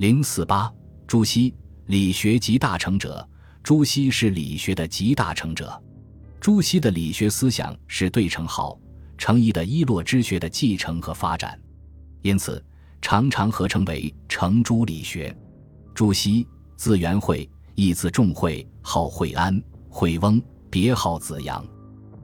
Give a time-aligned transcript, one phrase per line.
[0.00, 0.72] 零四八，
[1.06, 1.54] 朱熹，
[1.84, 3.28] 理学集大成者。
[3.62, 5.78] 朱熹是理学的集大成者。
[6.40, 8.80] 朱熹的理学思想是对程好、
[9.18, 11.60] 程颐的一洛之学的继承和发展，
[12.22, 12.64] 因此
[13.02, 15.36] 常常合称为程朱理学。
[15.94, 16.48] 朱熹，
[16.78, 20.40] 字元惠，亦字仲惠，号惠安、惠翁，
[20.70, 21.62] 别号子阳，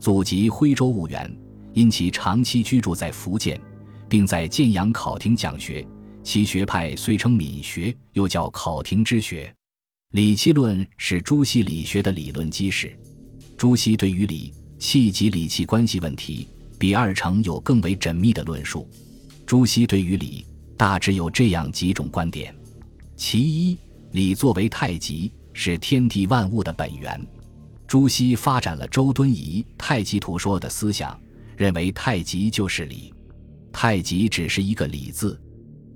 [0.00, 1.30] 祖籍徽州婺源。
[1.74, 3.60] 因其长期居住在福建，
[4.08, 5.86] 并在建阳考亭讲学，
[6.22, 9.52] 其学派虽称闽学，又叫考亭之学。
[10.12, 12.96] 理气论是朱熹理学的理论基石。
[13.56, 18.88] 朱熹对于理气及理气关系问题，比二程有更为缜密的论述。
[19.46, 20.44] 朱熹对于理
[20.76, 22.54] 大致有这样几种观点：
[23.16, 23.78] 其一，
[24.12, 27.20] 理作为太极，是天地万物的本源。
[27.86, 31.18] 朱熹发展了周敦颐太极图说的思想。
[31.56, 33.12] 认为太极就是理，
[33.72, 35.36] 太极只是一个理字，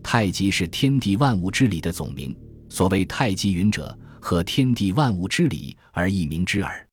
[0.02, 2.34] 太极是天地万物之理的总名。
[2.68, 6.88] 所谓太极云者，和天地万物之理而异名之耳。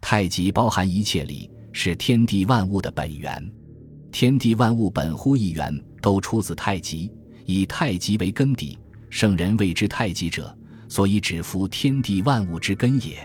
[0.00, 3.52] 太极包含一切理，是天地万物的本源。
[4.10, 7.12] 天地万物本乎一源，都出自太极，
[7.44, 8.78] 以太极为根底。
[9.10, 10.56] 圣人谓之太极者，
[10.88, 13.18] 所以指夫天地万物之根也。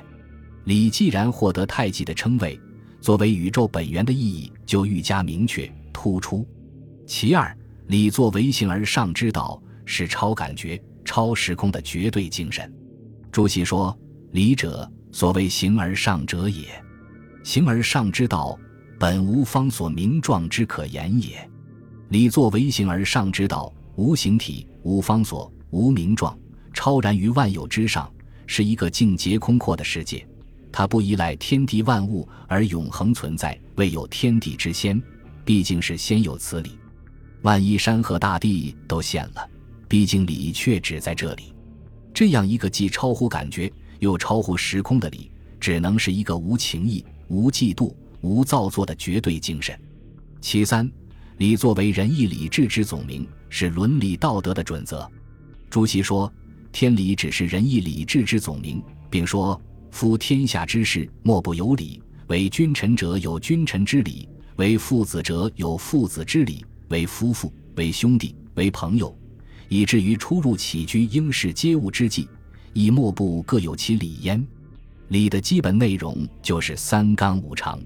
[0.65, 2.59] 理既然获得太极的称谓。
[3.01, 6.47] 作为宇宙本源的意义就愈加明确突出。
[7.05, 7.53] 其二，
[7.87, 12.71] 理作为形而上之道，是超感觉、超时空的绝对精神。
[13.31, 13.97] 朱熹说
[14.31, 16.67] ：“理者，所谓形而上者也。
[17.43, 18.57] 形而上之道，
[18.97, 21.49] 本无方所名状之可言也。
[22.09, 26.37] 理作为形而上之道，无形体，无方所，无名状，
[26.73, 28.09] 超然于万有之上，
[28.47, 30.25] 是一个境界空阔的世界。”
[30.71, 34.99] 它不依赖天地万物而永恒存在，未有天地之先，
[35.45, 36.71] 毕竟是先有此理。
[37.43, 39.49] 万一山河大地都陷了，
[39.87, 41.53] 毕竟理却只在这里。
[42.13, 49.79] 这样一个既超乎感觉又超乎时空的理，只能是一个无情义、无嫉妒、无造作的绝对精神。
[50.41, 50.89] 其三，
[51.37, 55.09] 礼作为仁义礼智之总名，是伦理道德的准则。
[55.69, 56.31] 朱熹说
[56.71, 59.59] ：“天理只是仁义礼智之总名，并说。”
[59.91, 62.01] 夫天下之事，莫不有理。
[62.25, 69.17] 为君臣者有君臣之理，为父子者有父子之理，为夫妇、为兄弟、为朋友，
[69.67, 72.29] 以至于出入起居应事皆物之际，
[72.71, 74.45] 亦莫不各有其理焉。
[75.07, 77.81] 礼的基本内容就是三纲五常。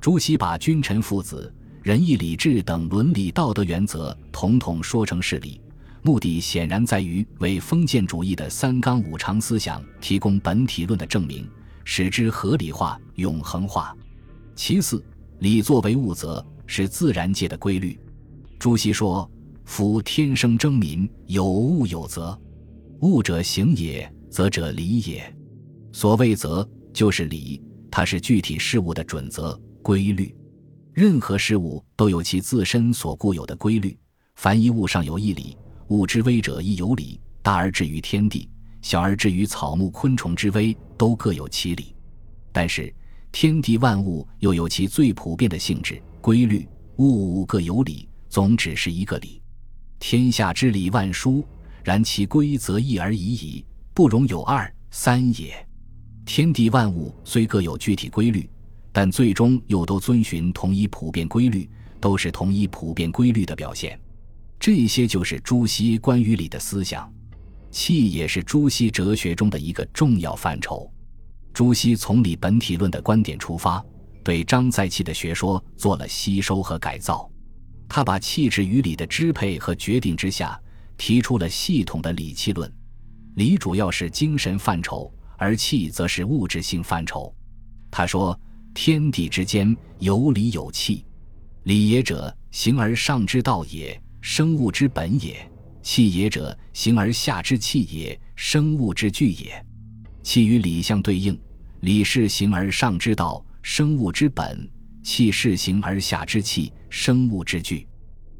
[0.00, 1.52] 朱熹把君臣、父子、
[1.82, 5.60] 仁义礼智等伦理道德原则统统说成是理。
[6.02, 11.50] 目的显然在于为封建主义的三纲五常思想提供本体论的证明，
[11.82, 13.92] 使之合理化、永恒化。
[14.54, 15.04] 其次，
[15.40, 17.98] 礼作为物则，是自然界的规律。
[18.66, 19.30] 朱熹说
[19.64, 22.36] ：“夫天生争民，有物有则。
[22.98, 25.32] 物者行也，则者理也。
[25.92, 27.62] 所谓则，就是理，
[27.92, 30.34] 它是具体事物的准则、规律。
[30.92, 33.96] 任何事物都有其自身所固有的规律，
[34.34, 35.56] 凡一物上有一理。”
[35.86, 38.50] 物之微者亦有理，大而至于天地，
[38.82, 41.94] 小而至于草木昆虫之微，都各有其理。
[42.50, 42.92] 但是
[43.30, 47.06] 天地万物又有其最普遍的性质规律，物
[47.40, 49.40] 物各有理，总只是一个理。
[49.98, 51.42] 天下之理万殊，
[51.82, 53.64] 然其规则一而已矣，
[53.94, 55.66] 不容有二三也。
[56.26, 58.46] 天地万物虽各有具体规律，
[58.92, 61.66] 但最终又都遵循同一普遍规律，
[61.98, 63.98] 都是同一普遍规律的表现。
[64.60, 67.10] 这些就是朱熹关于理的思想，
[67.70, 70.86] 气也是朱熹哲学中的一个重要范畴。
[71.54, 73.82] 朱熹从理本体论的观点出发，
[74.22, 77.26] 对张载气的学说做了吸收和改造。
[77.88, 80.60] 他把气质与理的支配和决定之下，
[80.96, 82.70] 提出了系统的理气论。
[83.34, 87.34] 理主要是精神范畴，而气则是物质性范畴。
[87.90, 88.38] 他说
[88.74, 91.04] ：“天地之间有理有气，
[91.64, 95.36] 理也者，形而上之道也。”生物之本也，
[95.82, 99.64] 气也者，形而下之气也，生物之具也。
[100.24, 101.38] 气与理相对应，
[101.82, 104.68] 理是形而上之道，生物之本；
[105.06, 107.86] 气是形而下之气，生物之具。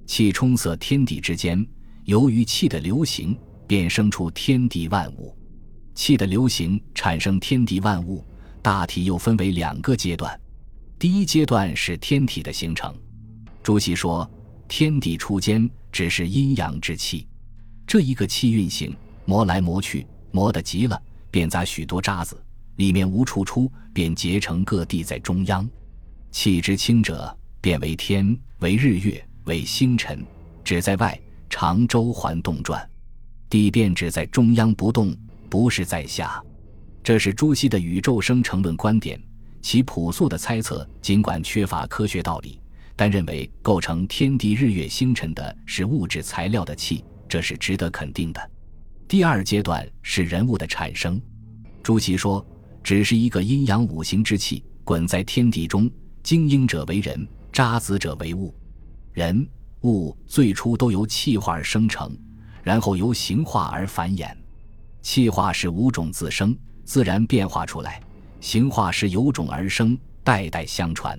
[0.04, 1.64] 气充塞天地之间，
[2.06, 5.32] 由于气的流行，便生出天地万物。
[5.94, 8.24] 气的流行产生天地万物，
[8.62, 10.38] 大体又分为两个阶段。
[10.98, 12.92] 第一阶段是天体的形成。
[13.62, 14.28] 朱熹说。
[14.68, 17.24] 天地初间只是阴阳之气，
[17.86, 18.92] 这一个气运行，
[19.24, 22.36] 磨来磨去，磨得急了，便砸许多渣子，
[22.74, 25.70] 里面无处出，便结成各地在中央。
[26.36, 30.22] 气之清者，变为天，为日月，为星辰，
[30.62, 31.18] 只在外，
[31.48, 32.86] 常周环动转。
[33.48, 35.16] 地便只在中央不动，
[35.48, 36.44] 不是在下。
[37.02, 39.18] 这是朱熹的宇宙生成论观点。
[39.62, 42.60] 其朴素的猜测尽管缺乏科学道理，
[42.94, 48.50] 但认为构成天地日月星辰的是物质材料的气，这是值得肯定的。
[49.08, 51.18] 第二阶段是人物的产生。
[51.82, 52.46] 朱熹说，
[52.84, 55.90] 只是一个阴阳五行之气滚在天地中，
[56.26, 58.52] 精英者为人，渣滓者为物。
[59.12, 59.48] 人
[59.82, 62.18] 物最初都由气化而生成，
[62.64, 64.36] 然后由形化而繁衍。
[65.02, 68.02] 气化是五种自生，自然变化出来。
[68.40, 71.16] 形化是由种而生，代代相传。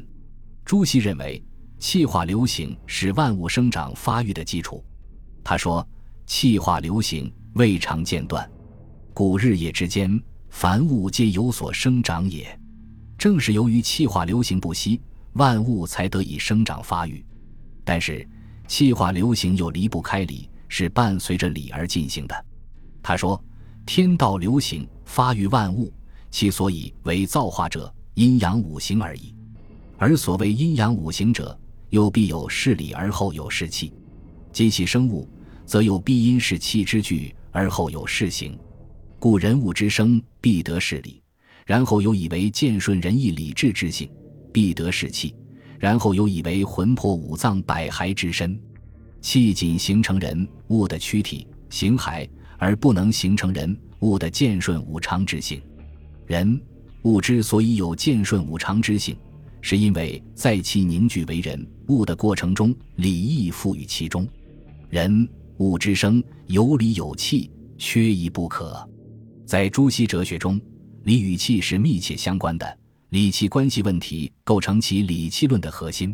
[0.66, 1.42] 朱熹认为，
[1.80, 4.84] 气化流行是万物生长发育的基础。
[5.42, 5.88] 他说
[6.28, 8.46] ：“气化流行，未尝间断。
[9.14, 12.60] 古日夜之间，凡物皆有所生长也。
[13.18, 15.02] 正是由于气化流行不息，
[15.34, 17.26] 万物才得以生长发育。
[17.84, 18.28] 但是，
[18.68, 22.46] 气化流行又离不开理，是伴随着理而进行的。”
[23.02, 23.42] 他说
[23.86, 25.92] ：“天道流行，发育万物。”
[26.30, 29.34] 其所以为造化者，阴阳五行而已。
[29.98, 31.58] 而所谓阴阳五行者，
[31.90, 33.94] 又必有势理而后有势气。
[34.52, 35.28] 机器生物，
[35.66, 38.60] 则有必因势气之聚而后有势形。
[39.18, 41.24] 故人物之生，必得势理，
[41.68, 44.10] 然后又以为健顺仁义礼智之性，
[44.54, 45.36] 必得势气，
[45.78, 48.58] 然后又以为魂魄五脏百骸之身。
[49.20, 52.26] 气仅形成人物的躯体形骸，
[52.58, 55.62] 而不能形成人物的健顺五常之性。
[56.26, 56.60] 人
[57.04, 59.18] 物之所以有健顺五常之性，
[59.60, 64.26] 是因为在其凝聚为人物的过程中，礼义赋予其中。
[64.90, 65.28] 人
[65.58, 68.90] 物之生有理有气，缺一不可。
[69.46, 70.62] 在朱熹哲学中，
[71.08, 72.78] 理与气是密切相关的，
[73.12, 76.14] 理气关系问题构成其理气论的核心。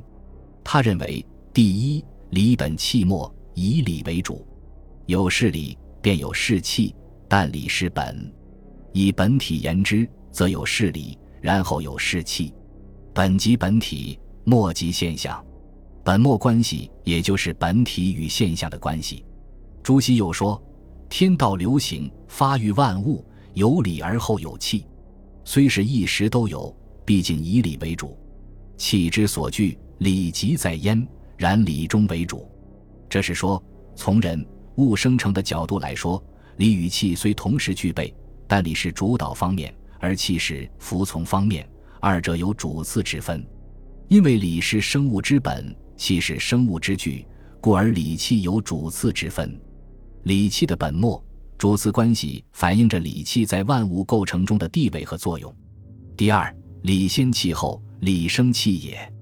[0.63, 4.45] 他认为，第一，理本气末，以理为主，
[5.07, 6.93] 有事理便有事气，
[7.27, 8.31] 但理是本。
[8.91, 12.53] 以本体言之，则有事理，然后有事气。
[13.15, 15.43] 本即本体，末即现象。
[16.03, 19.25] 本末关系，也就是本体与现象的关系。
[19.81, 20.63] 朱熹又说
[21.09, 24.85] ：“天道流行，发育万物，有理而后有气。
[25.45, 28.17] 虽是一时都有，毕竟以理为主。
[28.77, 31.07] 气之所聚，理即在焉，
[31.37, 32.49] 然理中为主。”
[33.09, 33.63] 这是说，
[33.95, 34.45] 从人
[34.77, 36.23] 物生成的角度来说，
[36.57, 38.13] 理与气虽同时具备。
[38.47, 41.67] 但理是主导方面，而气是服从方面，
[41.99, 43.43] 二者有主次之分。
[44.09, 47.25] 因为理是生物之本，气是生物之具，
[47.61, 49.59] 故而理气有主次之分。
[50.23, 51.23] 理气的本末、
[51.57, 55.53] 主次关系，反映着理气在万物构成中的地位和作用。
[56.17, 59.13] 第二，理先气后，理生气也。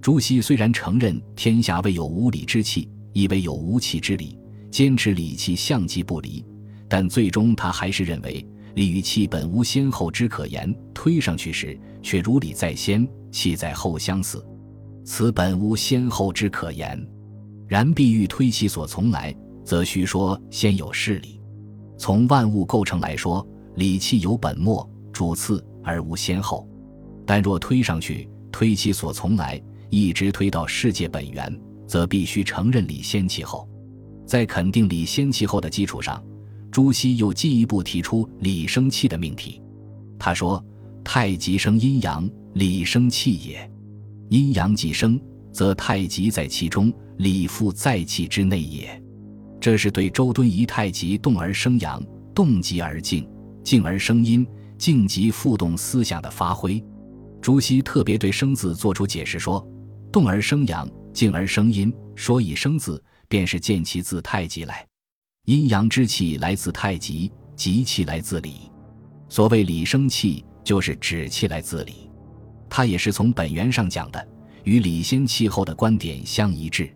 [0.00, 4.38] 朱熹虽然承认天下未有无理之气，亦未有无气之理，
[4.70, 6.44] 坚持理气相继不离，
[6.88, 8.44] 但最终他还是认为。
[8.74, 14.44] 理与气本无先后之可言，推上去时却如理在先，气在后相似，
[15.04, 17.00] 此本无先后之可言。
[17.68, 19.32] 然必欲推其所从来，
[19.64, 21.40] 则须说先有事理。
[22.04, 26.68] 从万物构成来说，理气有本末、主次而无先后。
[27.24, 29.58] 但若推上去，推其所从来，
[29.88, 33.66] 一直推到世界本源，则必须承认理先气后。
[34.26, 36.22] 在肯定理先气后的基础上。
[36.70, 39.62] 朱熹又进一步提出理生气的命题。
[40.18, 40.62] 他说
[41.02, 43.72] ：“太极生阴阳，理生气也。
[44.28, 45.18] 阴阳既生，
[45.50, 49.02] 则太极在其中，理复在气之内也。”
[49.64, 51.98] 这是对周敦颐“太极动而生阳，
[52.34, 53.26] 动极而静，
[53.62, 56.84] 静而生阴，静极复动”思想的发挥。
[57.40, 59.66] 朱熹特别对“生”字作出解释说
[60.12, 61.90] ：“动而生阳，静而生阴。
[62.14, 64.86] 说以生字，便是见其自太极来。”
[65.48, 68.70] 阴阳之气来自太极，极气来自理。
[69.30, 72.10] 所谓理生气，就是指气来自理。
[72.68, 74.28] 它也是从本源上讲的，
[74.64, 76.94] 与理先气后的观点相一致。